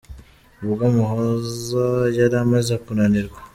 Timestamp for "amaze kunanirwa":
2.43-3.39